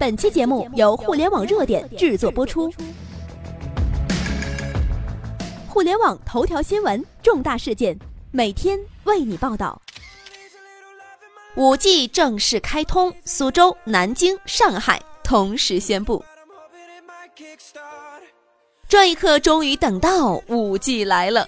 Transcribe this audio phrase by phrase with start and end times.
[0.00, 2.72] 本期节目由互联网热点制作播出。
[5.68, 7.94] 互联网头条新闻，重大事件，
[8.30, 9.78] 每天为你报道。
[11.54, 16.24] 五 G 正式开通，苏州、南京、上海同时宣布。
[18.88, 21.46] 这一刻终于等到，五 G 来了。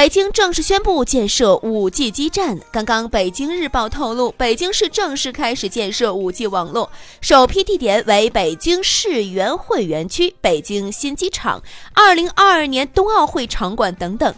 [0.00, 2.58] 北京正式宣布建设 5G 基站。
[2.72, 11.62] 刚刚，北京日报透露，北京市正式开始建设 5G 网络，首批地点为北京市园会园区、北京新机场、
[11.94, 14.34] 2022年冬奥会场馆等等。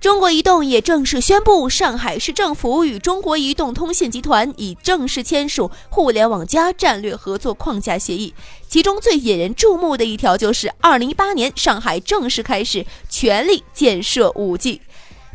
[0.00, 8.32] 中国移动也正式宣布，上海市政府与中国移动通信集团已正式签署“互联网加”战略合作框架协议。
[8.68, 14.78] 其中最引人注目的一条就是，2018年上海正式开始全力建设 5G。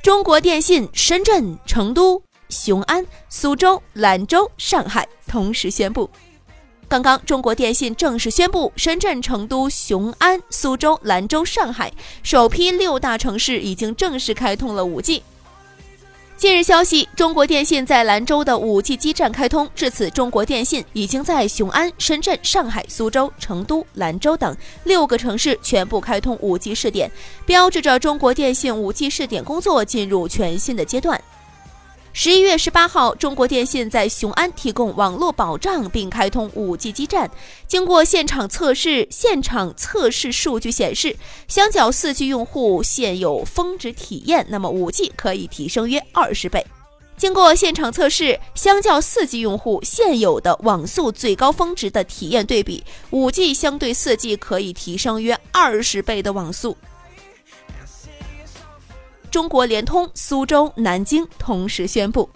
[0.06, 6.08] 中国电信深圳、成都、雄安、苏州、兰州、上海同时宣布。
[6.88, 15.24] 刚刚，中国电信正式宣布，深圳、成都、雄安、苏州、兰州、上海首批六大城市已经正式开通了 5G。
[16.38, 19.70] 近日消息，中国电信在兰州的五 G 基站开通。
[19.74, 27.10] 至此，中国电信已经在雄安、深圳、上海、苏州、成都、兰州等六个城市全部开通五 G 试点，
[27.46, 31.20] 标志着中国电信五 G 试点工作进入全新的阶段。
[32.18, 37.30] 十一月十八号，中国电信在雄安提供网络保障并开通 5G 基站。
[37.68, 41.18] 经过现场测试，现场测试数据显示，
[41.50, 46.66] 相较 4G 用户现有峰值体验，那么 5G 可以提升约二十倍。
[47.18, 56.78] 经过现场测试，相较 4G 用户现有的网速最高峰值的体验对比，5G 相对 4G 可以提升约二十倍的网速。
[59.36, 62.30] 中国联通、苏州、南京同时宣布。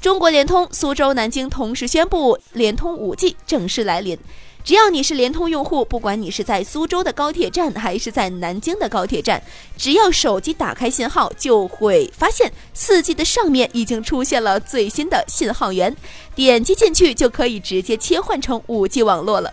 [0.00, 4.18] 中国联通、苏州、南京同时宣布，联通 5G 正式来临。
[4.64, 9.42] 只要你是联通用户，不管你是在苏州的高铁站还是在南京的高铁站，
[9.76, 15.94] 只要手机打开信号，就会发现 4G 的上面已经出现了最新的信号源，
[16.34, 19.52] 点击进去就可以直接切换成 5G 网络了。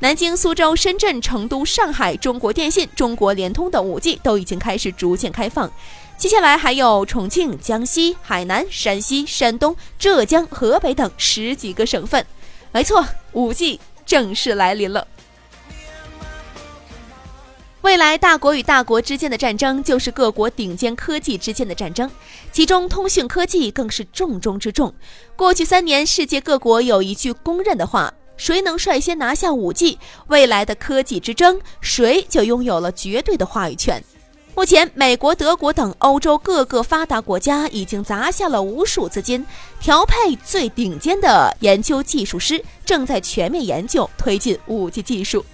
[0.00, 5.68] 南京、苏州、深圳、成都、上海，中国电信、中国联通等 5G 都已经开始逐渐开放。
[6.16, 12.24] 接下来还有重庆、江西、海南、山西、山东、浙江、河北等十几个省份。
[12.70, 15.04] 没错，5G 正式来临了。
[17.80, 22.08] 未来大国与大国之间的战争，就是各国顶尖科技之间的战争，
[22.52, 24.94] 其中通讯科技更是重中之重。
[25.34, 28.14] 过去三年，世界各国有一句公认的话。
[28.38, 34.02] 谁能率先拿下五 G 未来的科技之争，谁就拥有了绝对的话语权。
[34.54, 39.46] 目前，美国、德国等欧洲各个发达国家已经砸下了无数资金，
[39.80, 45.44] 调配最顶尖的研究技术师，正在全面研究推进五 G 技术。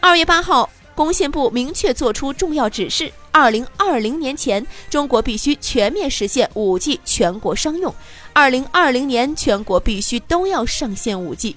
[0.00, 7.92] 二月八号，工信部明确作出重要指示：二零二零年前，中国必须全面实现五 G 全国商用；
[8.32, 11.54] 二零二零年，全国必须都要上线五 G。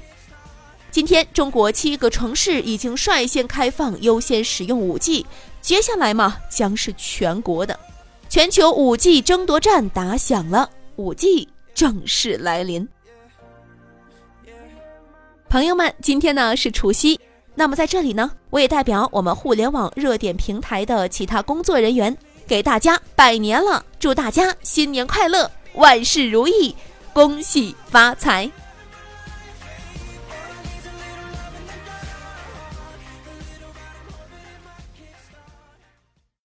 [0.94, 5.26] 今天，中国七个城市已经率先开放优先使用五 G，
[5.60, 7.80] 接下来嘛，将是全国的。
[8.30, 12.88] 全球五 G 争夺战打响了，五 G 正式来临。
[15.50, 17.20] 朋友们，今天呢是除夕，
[17.56, 22.16] 那么在这里呢，我也代表我们互联网热点平台的其他工作人员，
[22.46, 26.76] 给大家拜年了，祝大家新年快乐，万事如意，
[27.14, 28.52] 恭喜发财。